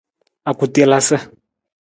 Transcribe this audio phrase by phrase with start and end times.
[0.49, 1.17] Akutelasa.